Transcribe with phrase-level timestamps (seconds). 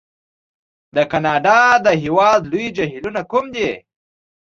[0.95, 3.69] د کانادا د هېواد لوی جهیلونه کوم دي؟